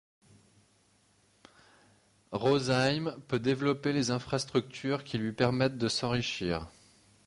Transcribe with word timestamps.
Rosheim 2.31 3.15
peut 3.27 3.37
développer 3.39 3.93
les 3.93 4.09
infrastructures 4.09 5.03
qui 5.03 5.19
lui 5.19 5.31
permettent 5.31 5.77
de 5.77 5.87
s'enrichir. 5.89 6.65